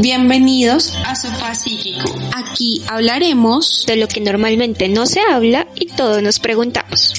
[0.00, 2.08] Bienvenidos a Sofá Psíquico.
[2.34, 7.14] Aquí hablaremos de lo que normalmente no se habla y todos nos preguntamos.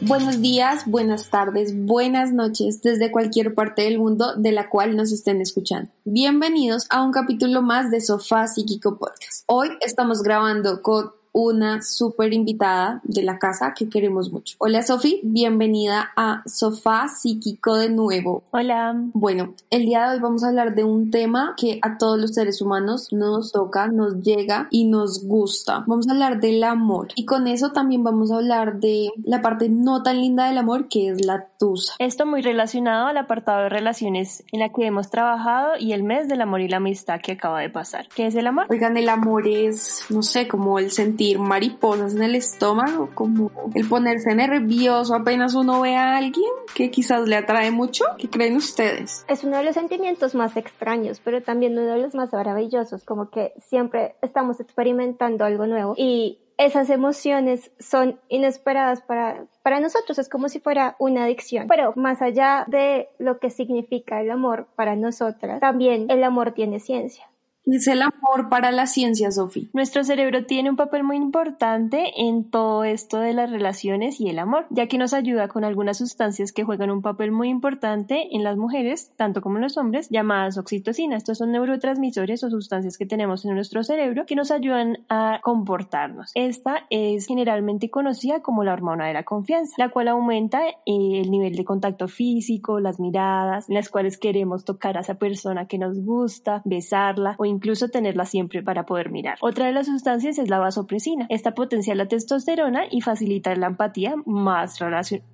[0.00, 5.12] Buenos días, buenas tardes, buenas noches desde cualquier parte del mundo de la cual nos
[5.12, 5.90] estén escuchando.
[6.04, 9.44] Bienvenidos a un capítulo más de Sofá Psíquico Podcast.
[9.46, 14.56] Hoy estamos grabando con una súper invitada de la casa que queremos mucho.
[14.58, 18.42] Hola Sofi, bienvenida a Sofá Psíquico de nuevo.
[18.50, 19.00] Hola.
[19.12, 22.34] Bueno, el día de hoy vamos a hablar de un tema que a todos los
[22.34, 25.84] seres humanos nos toca, nos llega y nos gusta.
[25.86, 29.68] Vamos a hablar del amor y con eso también vamos a hablar de la parte
[29.68, 31.94] no tan linda del amor que es la tusa.
[31.98, 36.28] Esto muy relacionado al apartado de relaciones en la que hemos trabajado y el mes
[36.28, 38.06] del amor y la amistad que acaba de pasar.
[38.14, 38.66] ¿Qué es el amor?
[38.70, 43.88] Oigan, el amor es, no sé, como el sentir mariposas en el estómago, como el
[43.88, 48.04] ponerse nervioso apenas uno ve a alguien que quizás le atrae mucho.
[48.18, 49.24] ¿Qué creen ustedes?
[49.28, 53.30] Es uno de los sentimientos más extraños, pero también uno de los más maravillosos, como
[53.30, 60.28] que siempre estamos experimentando algo nuevo y esas emociones son inesperadas para, para nosotros, es
[60.28, 61.66] como si fuera una adicción.
[61.68, 66.80] Pero más allá de lo que significa el amor para nosotras, también el amor tiene
[66.80, 67.28] ciencia
[67.76, 69.68] es el amor para la ciencia, Sofía?
[69.72, 74.38] Nuestro cerebro tiene un papel muy importante en todo esto de las relaciones y el
[74.38, 78.44] amor, ya que nos ayuda con algunas sustancias que juegan un papel muy importante en
[78.44, 81.16] las mujeres, tanto como en los hombres, llamadas oxitocina.
[81.16, 86.30] Estos son neurotransmisores o sustancias que tenemos en nuestro cerebro que nos ayudan a comportarnos.
[86.34, 91.30] Esta es generalmente conocida como la hormona de la confianza, la cual aumenta eh, el
[91.30, 95.78] nivel de contacto físico, las miradas, en las cuales queremos tocar a esa persona que
[95.78, 97.57] nos gusta, besarla o incluso
[97.90, 99.38] tenerla siempre para poder mirar.
[99.40, 101.26] Otra de las sustancias es la vasopresina.
[101.28, 104.78] Esta potencia la testosterona y facilita la empatía más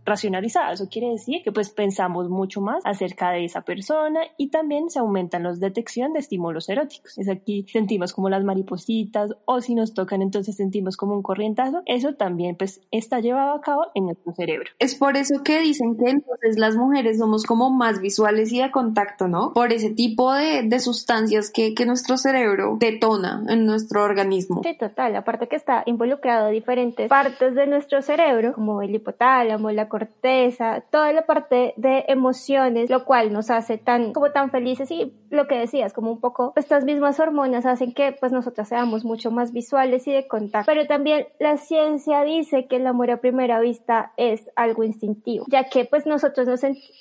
[0.05, 0.73] racionalizada.
[0.73, 4.99] Eso quiere decir que pues pensamos mucho más acerca de esa persona y también se
[4.99, 7.19] aumentan los detección de estímulos eróticos.
[7.19, 11.83] Es aquí sentimos como las maripositas o si nos tocan entonces sentimos como un corrientazo.
[11.87, 14.71] Eso también pues está llevado a cabo en nuestro cerebro.
[14.79, 18.71] Es por eso que dicen que entonces las mujeres somos como más visuales y de
[18.71, 19.53] contacto, ¿no?
[19.53, 24.61] Por ese tipo de, de sustancias que, que nuestro cerebro detona en nuestro organismo.
[24.63, 25.17] Sí, total.
[25.17, 31.13] Aparte que está involucrado diferentes partes de nuestro cerebro, como el hipotálamo, la corteza, toda
[31.15, 35.59] la parte de emociones, lo cual nos hace tan, como tan felices y lo que
[35.59, 40.07] decías, como un poco, estas mismas hormonas hacen que pues nosotras seamos mucho más visuales
[40.07, 40.71] y de contacto.
[40.71, 45.65] Pero también la ciencia dice que el amor a primera vista es algo instintivo, ya
[45.71, 46.55] que pues nosotros no,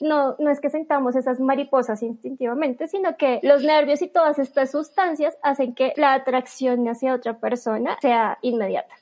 [0.08, 4.72] no, no es que sentamos esas mariposas instintivamente, sino que los nervios y todas estas
[4.72, 4.93] sustancias
[5.42, 8.96] hacen que la atracción hacia otra persona sea inmediata.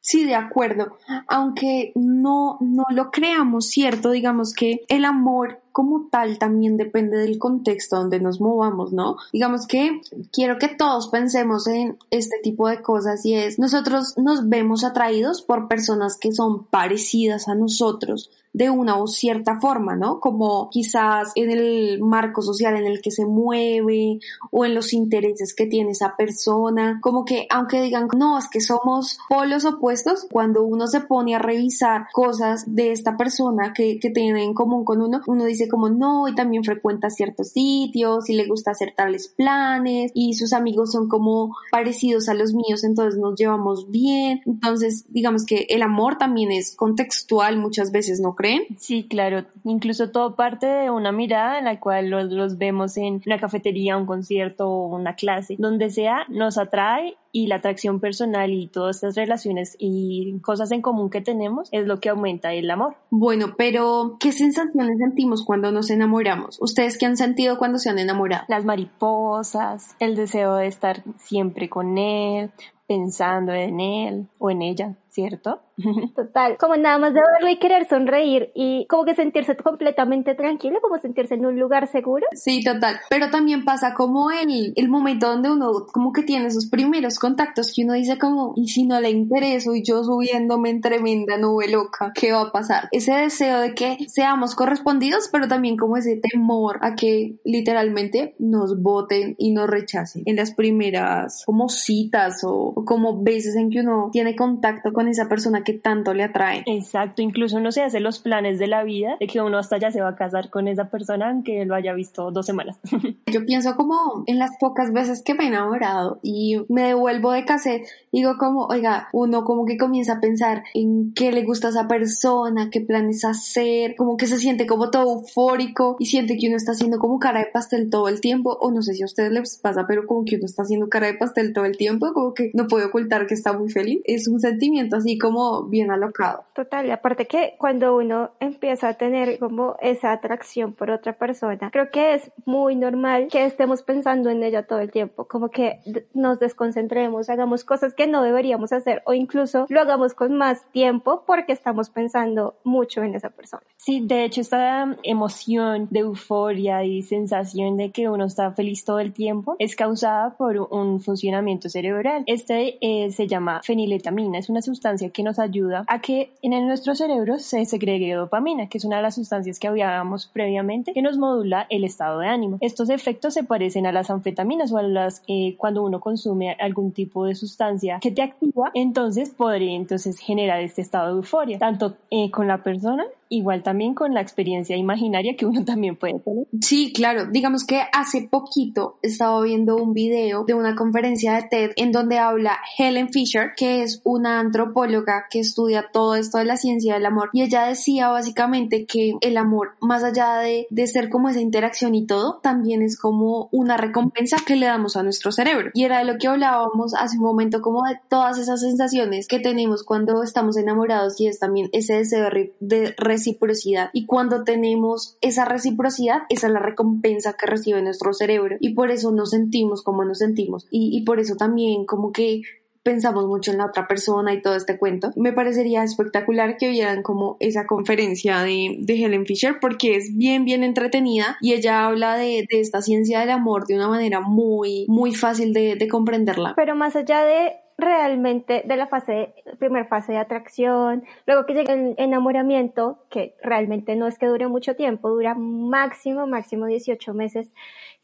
[0.00, 0.96] Sí, de acuerdo.
[1.26, 7.38] Aunque no, no lo creamos, cierto, digamos que el amor como tal también depende del
[7.38, 9.16] contexto donde nos movamos, ¿no?
[9.32, 10.00] Digamos que
[10.32, 15.40] quiero que todos pensemos en este tipo de cosas y es, nosotros nos vemos atraídos
[15.40, 20.20] por personas que son parecidas a nosotros, de una o cierta forma, ¿no?
[20.20, 24.18] Como quizás en el marco social en el que se mueve
[24.50, 28.60] o en los intereses que tiene esa persona, como que aunque digan, no, es que
[28.60, 34.10] somos polos opuestos, cuando uno se pone a revisar cosas de esta persona que, que
[34.10, 38.34] tiene en común con uno, uno dice como no, y también frecuenta ciertos sitios y
[38.34, 43.18] le gusta hacer tales planes y sus amigos son como parecidos a los míos, entonces
[43.18, 48.62] nos llevamos bien, entonces digamos que el amor también es contextual muchas veces, ¿no creen?
[48.78, 49.44] Sí, claro.
[49.64, 54.06] Incluso todo parte de una mirada en la cual los, vemos en una cafetería, un
[54.06, 59.76] concierto una clase, donde sea, nos atrae y la atracción personal y todas estas relaciones
[59.78, 62.96] y cosas en común que tenemos es lo que aumenta el amor.
[63.10, 66.58] Bueno, pero ¿qué sensaciones sentimos cuando nos enamoramos?
[66.60, 68.44] ¿Ustedes qué han sentido cuando se han enamorado?
[68.48, 72.50] Las mariposas, el deseo de estar siempre con él,
[72.88, 75.62] pensando en él o en ella ¿cierto?
[76.16, 80.78] Total, como nada más de verlo y querer sonreír y como que sentirse completamente tranquilo,
[80.80, 82.26] como sentirse en un lugar seguro.
[82.32, 86.66] Sí, total, pero también pasa como el, el momento donde uno como que tiene esos
[86.66, 90.80] primeros contactos que uno dice como, y si no le intereso y yo subiéndome en
[90.80, 92.88] tremenda nube loca, ¿qué va a pasar?
[92.92, 98.80] Ese deseo de que seamos correspondidos, pero también como ese temor a que literalmente nos
[98.80, 104.10] voten y nos rechacen en las primeras como citas o como veces en que uno
[104.12, 106.62] tiene contacto con esa persona que tanto le atrae.
[106.66, 109.90] Exacto, incluso uno se hace los planes de la vida de que uno hasta ya
[109.90, 112.78] se va a casar con esa persona aunque lo haya visto dos semanas.
[113.26, 117.44] Yo pienso como en las pocas veces que me he enamorado y me devuelvo de
[117.44, 121.70] cassette, digo como, oiga, uno como que comienza a pensar en qué le gusta a
[121.70, 126.48] esa persona, qué planes hacer, como que se siente como todo eufórico y siente que
[126.48, 129.06] uno está haciendo como cara de pastel todo el tiempo, o no sé si a
[129.06, 132.12] ustedes les pasa, pero como que uno está haciendo cara de pastel todo el tiempo,
[132.12, 134.00] como que no puede ocultar que está muy feliz.
[134.04, 136.44] Es un sentimiento así como bien alocado.
[136.54, 141.70] Total, y aparte que cuando uno empieza a tener como esa atracción por otra persona,
[141.70, 145.80] creo que es muy normal que estemos pensando en ella todo el tiempo, como que
[146.14, 151.24] nos desconcentremos, hagamos cosas que no deberíamos hacer o incluso lo hagamos con más tiempo
[151.26, 153.62] porque estamos pensando mucho en esa persona.
[153.80, 158.98] Sí, de hecho esta emoción de euforia y sensación de que uno está feliz todo
[158.98, 162.24] el tiempo es causada por un funcionamiento cerebral.
[162.26, 166.96] Este eh, se llama feniletamina, es una sustancia que nos ayuda a que en nuestro
[166.96, 171.16] cerebro se segregue dopamina, que es una de las sustancias que habíamos previamente que nos
[171.16, 172.58] modula el estado de ánimo.
[172.60, 176.90] Estos efectos se parecen a las anfetaminas o a las eh, cuando uno consume algún
[176.90, 181.96] tipo de sustancia que te activa, entonces podría entonces generar este estado de euforia, tanto
[182.10, 186.46] eh, con la persona igual también con la experiencia imaginaria que uno también puede tener.
[186.60, 187.26] Sí, claro.
[187.26, 192.18] Digamos que hace poquito estaba viendo un video de una conferencia de TED en donde
[192.18, 197.06] habla Helen Fisher, que es una antropóloga que estudia todo esto de la ciencia del
[197.06, 197.30] amor.
[197.32, 201.94] Y ella decía básicamente que el amor, más allá de, de ser como esa interacción
[201.94, 205.70] y todo, también es como una recompensa que le damos a nuestro cerebro.
[205.74, 209.40] Y era de lo que hablábamos hace un momento, como de todas esas sensaciones que
[209.40, 212.28] tenemos cuando estamos enamorados y es también ese deseo
[212.60, 213.90] de, reciprocidad.
[213.92, 218.56] Y cuando tenemos esa reciprocidad, esa es la recompensa que recibe nuestro cerebro.
[218.60, 220.66] Y por eso nos sentimos como nos sentimos.
[220.70, 222.42] Y, por eso también como que
[222.82, 225.10] pensamos mucho en la otra persona y todo este cuento.
[225.16, 230.44] Me parecería espectacular que vieran como esa conferencia de, de Helen Fisher porque es bien,
[230.44, 234.86] bien entretenida y ella habla de, de, esta ciencia del amor de una manera muy,
[234.88, 236.54] muy fácil de, de comprenderla.
[236.56, 241.72] Pero más allá de realmente de la fase, primera fase de atracción, luego que llega
[241.72, 247.52] el enamoramiento, que realmente no es que dure mucho tiempo, dura máximo, máximo 18 meses,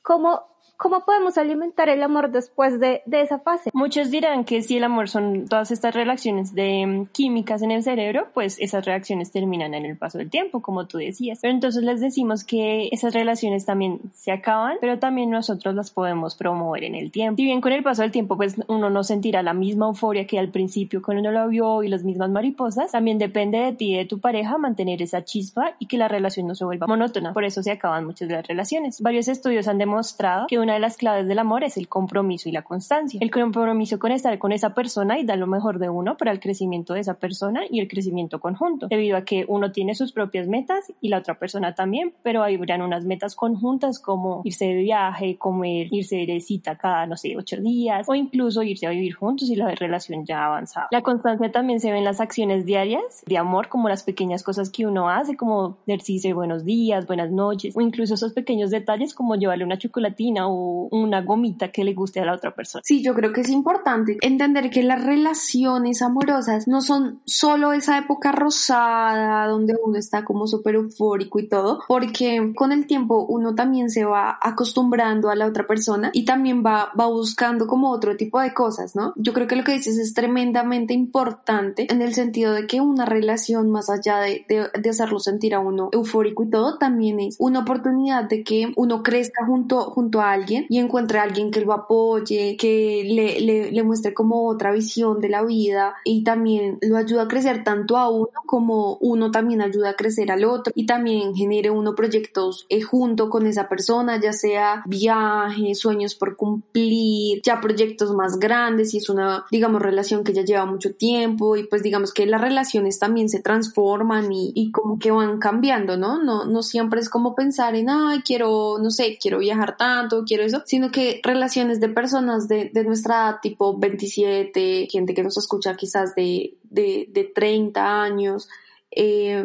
[0.00, 3.70] ¿cómo ¿Cómo podemos alimentar el amor después de, de, esa fase?
[3.72, 7.82] Muchos dirán que si el amor son todas estas reacciones de um, químicas en el
[7.82, 11.38] cerebro, pues esas reacciones terminan en el paso del tiempo, como tú decías.
[11.40, 16.34] Pero entonces les decimos que esas relaciones también se acaban, pero también nosotros las podemos
[16.34, 17.36] promover en el tiempo.
[17.36, 20.38] Si bien con el paso del tiempo, pues uno no sentirá la misma euforia que
[20.38, 23.96] al principio cuando uno lo vio y las mismas mariposas, también depende de ti y
[23.96, 27.32] de tu pareja mantener esa chispa y que la relación no se vuelva monótona.
[27.32, 29.00] Por eso se acaban muchas de las relaciones.
[29.00, 32.52] Varios estudios han demostrado que una de las claves del amor es el compromiso y
[32.52, 33.18] la constancia.
[33.22, 36.40] El compromiso con estar con esa persona y dar lo mejor de uno para el
[36.40, 40.48] crecimiento de esa persona y el crecimiento conjunto, debido a que uno tiene sus propias
[40.48, 45.36] metas y la otra persona también, pero habrán unas metas conjuntas como irse de viaje,
[45.36, 49.50] comer, irse de cita cada, no sé, ocho días o incluso irse a vivir juntos
[49.50, 50.88] y la relación ya ha avanzado.
[50.90, 54.70] La constancia también se ve en las acciones diarias de amor, como las pequeñas cosas
[54.70, 59.36] que uno hace, como decirse buenos días, buenas noches, o incluso esos pequeños detalles como
[59.36, 62.82] llevarle una chocolatina o una gomita que le guste a la otra persona.
[62.84, 67.98] Sí, yo creo que es importante entender que las relaciones amorosas no son solo esa
[67.98, 73.54] época rosada donde uno está como súper eufórico y todo, porque con el tiempo uno
[73.54, 78.16] también se va acostumbrando a la otra persona y también va, va buscando como otro
[78.16, 79.12] tipo de cosas, ¿no?
[79.16, 83.04] Yo creo que lo que dices es tremendamente importante en el sentido de que una
[83.04, 87.36] relación más allá de, de, de hacerlo sentir a uno eufórico y todo, también es
[87.38, 91.60] una oportunidad de que uno crezca junto, junto a alguien y encuentre a alguien que
[91.60, 96.78] lo apoye, que le, le, le, muestre como otra visión de la vida y también
[96.82, 100.72] lo ayuda a crecer tanto a uno como uno también ayuda a crecer al otro
[100.76, 106.36] y también genere uno proyectos eh, junto con esa persona, ya sea viajes, sueños por
[106.36, 111.56] cumplir, ya proyectos más grandes y es una, digamos, relación que ya lleva mucho tiempo
[111.56, 115.96] y pues digamos que las relaciones también se transforman y, y como que van cambiando,
[115.96, 116.22] ¿no?
[116.22, 120.24] No, no siempre es como pensar en, ay, quiero, no sé, quiero viajar tanto, no
[120.34, 125.36] quiero eso, sino que relaciones de personas de, de nuestra tipo 27, gente que nos
[125.36, 128.48] escucha quizás de, de, de 30 años,
[128.94, 129.44] eh,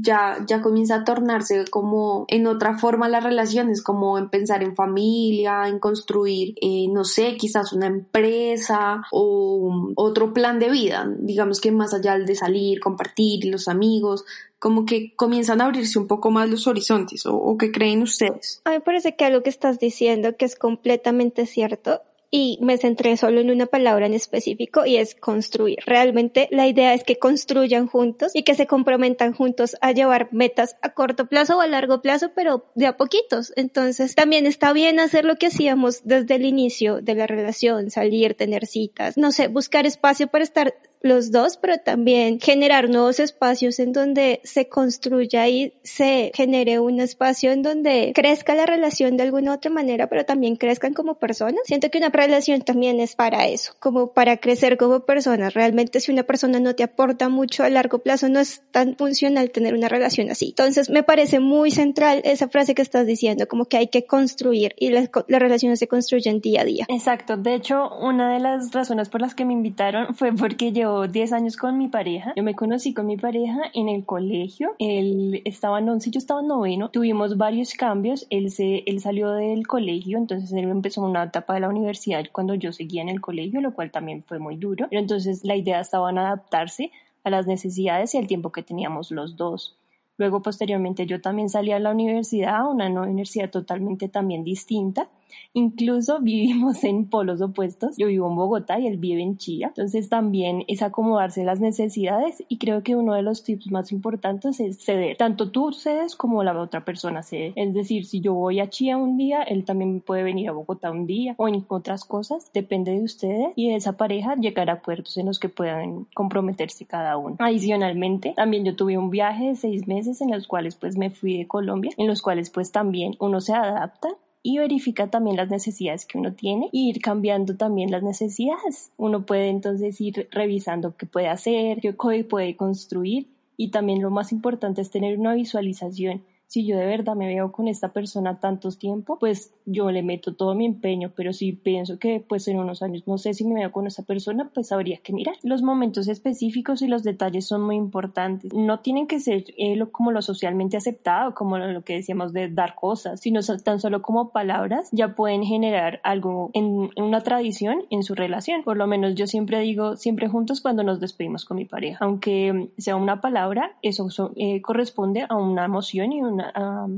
[0.00, 4.76] ya, ya comienza a tornarse como en otra forma las relaciones, como en pensar en
[4.76, 11.60] familia, en construir, eh, no sé, quizás una empresa o otro plan de vida, digamos
[11.60, 14.24] que más allá de salir, compartir, los amigos,
[14.58, 18.60] como que comienzan a abrirse un poco más los horizontes, o, o qué creen ustedes.
[18.64, 22.76] A mí me parece que algo que estás diciendo que es completamente cierto y me
[22.76, 25.78] centré solo en una palabra en específico y es construir.
[25.86, 30.76] Realmente la idea es que construyan juntos y que se comprometan juntos a llevar metas
[30.82, 33.52] a corto plazo o a largo plazo, pero de a poquitos.
[33.56, 38.34] Entonces también está bien hacer lo que hacíamos desde el inicio de la relación, salir,
[38.34, 43.78] tener citas, no sé, buscar espacio para estar los dos, pero también generar nuevos espacios
[43.78, 49.22] en donde se construya y se genere un espacio en donde crezca la relación de
[49.22, 51.60] alguna otra manera, pero también crezcan como personas.
[51.64, 55.54] Siento que una relación también es para eso, como para crecer como personas.
[55.54, 59.50] Realmente si una persona no te aporta mucho a largo plazo, no es tan funcional
[59.50, 60.48] tener una relación así.
[60.48, 64.74] Entonces me parece muy central esa frase que estás diciendo, como que hay que construir
[64.78, 66.86] y las, las relaciones se construyen día a día.
[66.88, 67.36] Exacto.
[67.36, 71.32] De hecho, una de las razones por las que me invitaron fue porque yo 10
[71.32, 72.32] años con mi pareja.
[72.36, 74.74] Yo me conocí con mi pareja en el colegio.
[74.78, 76.90] Él estaba en 11, yo estaba en noveno.
[76.90, 78.26] Tuvimos varios cambios.
[78.30, 82.54] Él, se, él salió del colegio, entonces él empezó una etapa de la universidad cuando
[82.54, 84.86] yo seguía en el colegio, lo cual también fue muy duro.
[84.88, 86.90] Pero entonces la idea estaba en adaptarse
[87.24, 89.76] a las necesidades y al tiempo que teníamos los dos.
[90.16, 95.08] Luego, posteriormente, yo también salí a la universidad, una universidad totalmente también distinta.
[95.52, 97.96] Incluso vivimos en polos opuestos.
[97.96, 99.68] Yo vivo en Bogotá y él vive en Chía.
[99.68, 104.60] Entonces también es acomodarse las necesidades y creo que uno de los tips más importantes
[104.60, 105.16] es ceder.
[105.16, 107.52] Tanto tú cedes como la otra persona cede.
[107.56, 110.90] Es decir, si yo voy a Chía un día, él también puede venir a Bogotá
[110.90, 112.50] un día o en otras cosas.
[112.52, 116.86] Depende de ustedes y de esa pareja llegar a acuerdos en los que puedan comprometerse
[116.86, 117.36] cada uno.
[117.38, 121.38] Adicionalmente, también yo tuve un viaje de seis meses en los cuales pues me fui
[121.38, 124.08] de Colombia, en los cuales pues también uno se adapta
[124.48, 128.92] y verifica también las necesidades que uno tiene y ir cambiando también las necesidades.
[128.96, 133.26] Uno puede entonces ir revisando qué puede hacer, qué puede construir
[133.58, 137.52] y también lo más importante es tener una visualización si yo de verdad me veo
[137.52, 141.98] con esta persona tantos tiempo, pues yo le meto todo mi empeño, pero si pienso
[141.98, 144.96] que pues en unos años no sé si me veo con esa persona, pues habría
[144.96, 145.36] que mirar.
[145.42, 148.52] Los momentos específicos y los detalles son muy importantes.
[148.54, 152.74] No tienen que ser eh, como lo socialmente aceptado, como lo, que decíamos de dar
[152.74, 158.14] cosas, sino tan solo como palabras ya pueden generar algo en, una tradición en su
[158.14, 158.64] relación.
[158.64, 162.06] Por lo menos yo siempre digo, siempre juntos cuando nos despedimos con mi pareja.
[162.06, 166.88] Aunque sea una palabra, eso eh, corresponde a una emoción y un una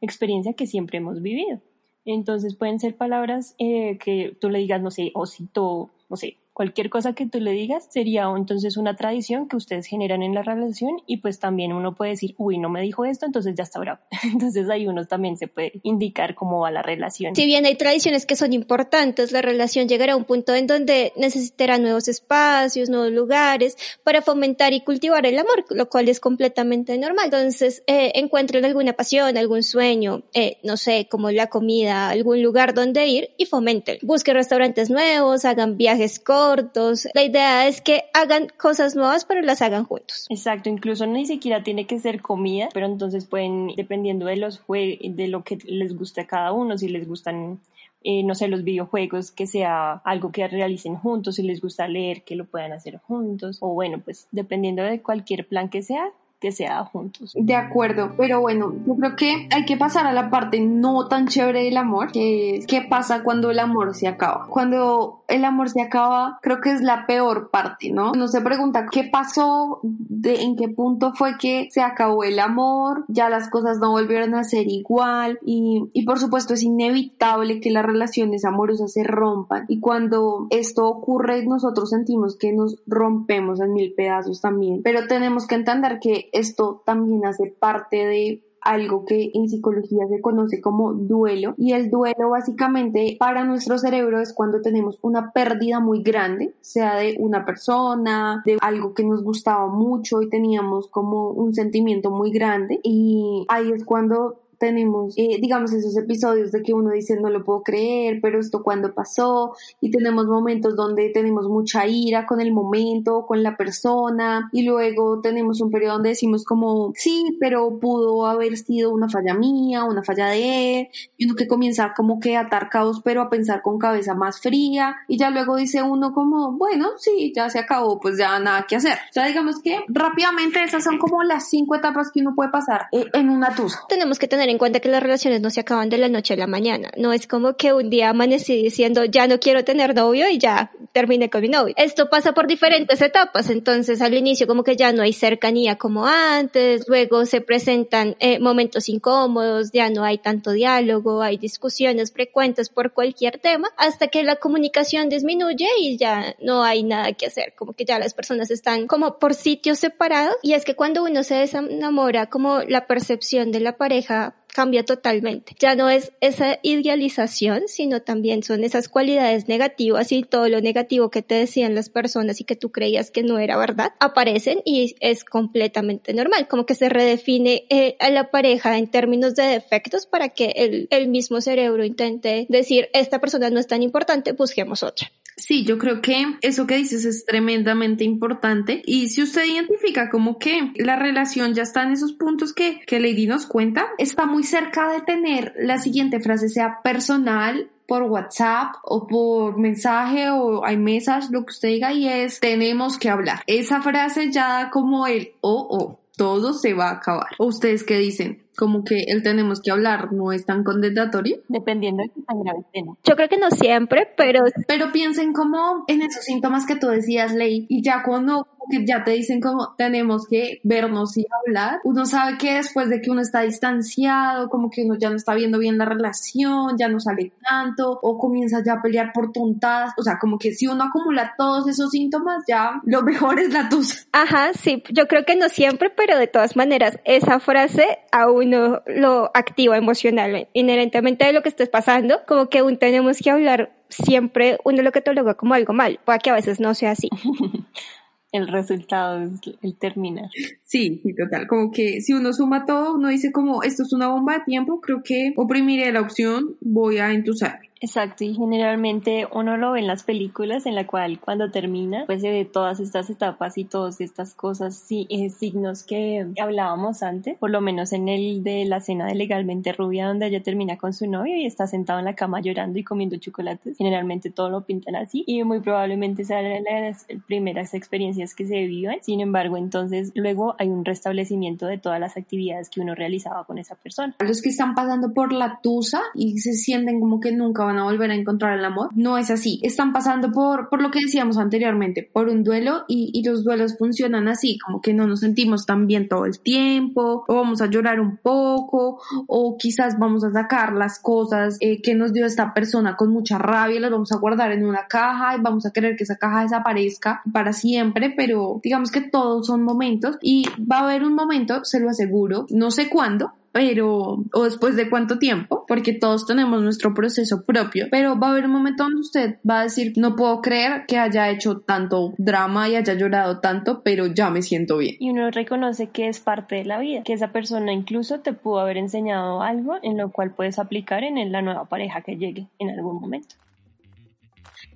[0.00, 1.60] experiencia que siempre hemos vivido.
[2.04, 6.90] Entonces pueden ser palabras eh, que tú le digas, no sé, osito, no sé, cualquier
[6.90, 11.00] cosa que tú le digas sería entonces una tradición que ustedes generan en la relación
[11.06, 14.00] y pues también uno puede decir, uy, no me dijo esto, entonces ya está bravo.
[14.30, 17.34] Entonces ahí uno también se puede indicar cómo va la relación.
[17.34, 21.14] Si bien hay tradiciones que son importantes, la relación llegará a un punto en donde
[21.16, 26.98] necesitará nuevos espacios, nuevos lugares para fomentar y cultivar el amor, lo cual es completamente
[26.98, 27.24] normal.
[27.24, 32.74] Entonces eh, encuentren alguna pasión, algún sueño, eh, no sé, como la comida, algún lugar
[32.74, 33.98] donde ir y fomenten.
[34.02, 36.20] Busquen restaurantes nuevos, hagan viajes
[36.56, 40.26] con la idea es que hagan cosas nuevas, pero las hagan juntos.
[40.30, 45.28] Exacto, incluso ni siquiera tiene que ser comida, pero entonces pueden, dependiendo de los de
[45.28, 47.60] lo que les guste a cada uno, si les gustan
[48.02, 52.22] eh, no sé, los videojuegos, que sea algo que realicen juntos, si les gusta leer,
[52.22, 56.10] que lo puedan hacer juntos, o bueno, pues dependiendo de cualquier plan que sea,
[56.40, 57.34] que sea juntos.
[57.38, 61.26] De acuerdo, pero bueno, yo creo que hay que pasar a la parte no tan
[61.26, 64.46] chévere del amor, que es qué pasa cuando el amor se acaba.
[64.48, 68.12] Cuando el amor se acaba, creo que es la peor parte, ¿no?
[68.12, 73.04] No se pregunta qué pasó, de en qué punto fue que se acabó el amor,
[73.08, 77.70] ya las cosas no volvieron a ser igual y, y por supuesto es inevitable que
[77.70, 83.72] las relaciones amorosas se rompan y cuando esto ocurre nosotros sentimos que nos rompemos en
[83.72, 89.30] mil pedazos también, pero tenemos que entender que esto también hace parte de algo que
[89.34, 91.54] en psicología se conoce como duelo.
[91.56, 96.96] Y el duelo básicamente para nuestro cerebro es cuando tenemos una pérdida muy grande, sea
[96.96, 102.30] de una persona, de algo que nos gustaba mucho y teníamos como un sentimiento muy
[102.30, 102.80] grande.
[102.82, 107.42] Y ahí es cuando tenemos, eh, digamos, esos episodios de que uno dice no lo
[107.44, 112.52] puedo creer, pero esto cuando pasó, y tenemos momentos donde tenemos mucha ira con el
[112.52, 118.26] momento, con la persona, y luego tenemos un periodo donde decimos como, sí, pero pudo
[118.26, 122.36] haber sido una falla mía, una falla de él, y uno que comienza como que
[122.36, 126.12] a atar caos, pero a pensar con cabeza más fría, y ya luego dice uno
[126.12, 128.98] como, bueno, sí, ya se acabó, pues ya nada que hacer.
[129.08, 132.88] O sea, digamos que rápidamente esas son como las cinco etapas que uno puede pasar
[132.92, 133.80] eh, en una tusa.
[133.88, 136.36] Tenemos que tener en cuenta que las relaciones no se acaban de la noche a
[136.36, 136.90] la mañana.
[136.96, 140.72] No es como que un día amanecí diciendo ya no quiero tener novio y ya
[140.92, 141.74] terminé con mi novio.
[141.76, 143.50] Esto pasa por diferentes etapas.
[143.50, 148.38] Entonces al inicio como que ya no hay cercanía como antes, luego se presentan eh,
[148.38, 154.22] momentos incómodos, ya no hay tanto diálogo, hay discusiones frecuentes por cualquier tema, hasta que
[154.22, 157.54] la comunicación disminuye y ya no hay nada que hacer.
[157.56, 160.36] Como que ya las personas están como por sitios separados.
[160.42, 165.54] Y es que cuando uno se desenamora, como la percepción de la pareja cambia totalmente.
[165.58, 171.10] Ya no es esa idealización, sino también son esas cualidades negativas y todo lo negativo
[171.10, 174.96] que te decían las personas y que tú creías que no era verdad, aparecen y
[175.00, 180.06] es completamente normal, como que se redefine eh, a la pareja en términos de defectos
[180.06, 184.82] para que el, el mismo cerebro intente decir, esta persona no es tan importante, busquemos
[184.82, 185.10] otra.
[185.36, 190.38] Sí, yo creo que eso que dices es tremendamente importante y si usted identifica como
[190.38, 194.44] que la relación ya está en esos puntos que, que Lady nos cuenta, está muy
[194.44, 200.76] cerca de tener la siguiente frase sea personal por WhatsApp o por mensaje o hay
[200.76, 203.42] mesas, lo que usted diga y es tenemos que hablar.
[203.48, 207.30] Esa frase ya da como el oh, oh, todo se va a acabar.
[207.38, 208.42] ¿O ustedes qué dicen?
[208.56, 211.38] Como que el tenemos que hablar no es tan condenatorio.
[211.48, 212.64] Dependiendo de qué tan grave
[213.04, 214.40] Yo creo que no siempre, pero...
[214.66, 219.04] Pero piensen como en esos síntomas que tú decías, Ley, y ya cuando que ya
[219.04, 223.20] te dicen como tenemos que vernos y hablar, uno sabe que después de que uno
[223.20, 227.32] está distanciado, como que uno ya no está viendo bien la relación, ya no sale
[227.48, 231.34] tanto, o comienza ya a pelear por tontadas, o sea, como que si uno acumula
[231.36, 234.06] todos esos síntomas, ya lo mejor es la tusa.
[234.12, 238.82] Ajá, sí, yo creo que no siempre, pero de todas maneras, esa frase a uno
[238.86, 243.72] lo activa emocionalmente, inherentemente de lo que estés pasando, como que aún tenemos que hablar
[243.88, 246.92] siempre, uno lo que te lo como algo mal, puede que a veces no sea
[246.92, 247.08] así.
[248.32, 250.30] el resultado es el terminar.
[250.70, 251.48] Sí, sí, total.
[251.48, 254.80] Como que si uno suma todo, uno dice como esto es una bomba de tiempo,
[254.80, 257.58] creo que oprimiré la opción, voy a entusar.
[257.82, 262.20] Exacto, y generalmente uno lo ve en las películas en la cual cuando termina, pues
[262.20, 267.38] se ve todas estas etapas y todas estas cosas, sí, eh, signos que hablábamos antes,
[267.38, 270.92] por lo menos en el de la escena de Legalmente Rubia, donde ella termina con
[270.92, 273.78] su novio y está sentado en la cama llorando y comiendo chocolates.
[273.78, 278.98] Generalmente todo lo pintan así y muy probablemente sean las primeras experiencias que se viven.
[279.00, 283.56] Sin embargo, entonces luego hay un restablecimiento de todas las actividades que uno realizaba con
[283.56, 284.14] esa persona.
[284.18, 287.84] Los que están pasando por la tusa y se sienten como que nunca van a
[287.84, 288.90] volver a encontrar el amor.
[288.94, 289.58] No es así.
[289.62, 293.78] Están pasando por, por lo que decíamos anteriormente, por un duelo y, y los duelos
[293.78, 297.66] funcionan así, como que no nos sentimos tan bien todo el tiempo, o vamos a
[297.66, 302.52] llorar un poco, o quizás vamos a sacar las cosas eh, que nos dio esta
[302.52, 305.96] persona con mucha rabia, las vamos a guardar en una caja y vamos a querer
[305.96, 310.84] que esa caja desaparezca para siempre, pero digamos que todos son momentos y va a
[310.84, 315.64] haber un momento, se lo aseguro, no sé cuándo, pero, o después de cuánto tiempo,
[315.66, 319.60] porque todos tenemos nuestro proceso propio, pero va a haber un momento donde usted va
[319.60, 324.06] a decir, no puedo creer que haya hecho tanto drama y haya llorado tanto, pero
[324.06, 324.96] ya me siento bien.
[325.00, 328.60] Y uno reconoce que es parte de la vida, que esa persona incluso te pudo
[328.60, 332.70] haber enseñado algo en lo cual puedes aplicar en la nueva pareja que llegue en
[332.70, 333.34] algún momento.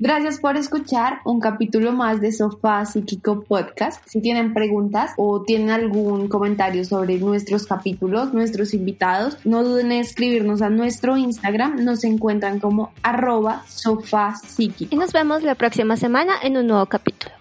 [0.05, 4.07] Gracias por escuchar un capítulo más de Sofá Psíquico Podcast.
[4.07, 10.01] Si tienen preguntas o tienen algún comentario sobre nuestros capítulos, nuestros invitados, no duden en
[10.01, 11.83] escribirnos a nuestro Instagram.
[11.83, 14.95] Nos encuentran como arroba sofá psíquico.
[14.95, 17.33] Y nos vemos la próxima semana en un nuevo capítulo.